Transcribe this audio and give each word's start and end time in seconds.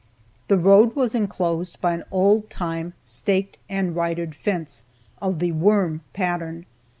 The 0.47 0.57
road 0.57 0.95
was 0.95 1.13
enclosed 1.13 1.79
by 1.79 1.93
an 1.93 2.05
old 2.09 2.49
time 2.49 2.93
staked 3.03 3.59
and 3.69 3.95
ridered 3.95 4.33
fence, 4.33 4.85
of 5.21 5.37
the 5.37 5.51
"worm" 5.51 6.01
pattern. 6.11 6.65